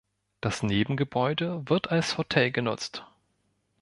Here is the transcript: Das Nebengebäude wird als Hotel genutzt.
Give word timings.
Das 0.41 0.63
Nebengebäude 0.63 1.61
wird 1.69 1.91
als 1.91 2.17
Hotel 2.17 2.49
genutzt. 2.49 3.05